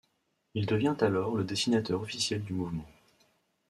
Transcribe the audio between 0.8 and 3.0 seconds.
alors le dessinateur officiel du mouvement.